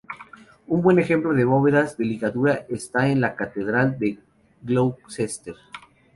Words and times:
Un 0.65 0.81
buen 0.81 0.97
ejemplo 0.97 1.31
de 1.31 1.45
bóvedas 1.45 1.95
de 1.95 2.05
ligadura 2.05 2.65
está 2.69 3.09
en 3.09 3.21
la 3.21 3.35
catedral 3.35 3.99
de 3.99 4.17
Gloucester. 4.63 5.53